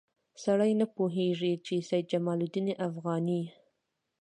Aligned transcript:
سړی 0.43 0.71
نه 0.79 0.85
پوهېږي 0.95 1.53
چې 1.65 1.73
سید 1.89 2.05
جمال 2.11 2.39
الدین 2.43 2.67
افغاني. 2.87 3.43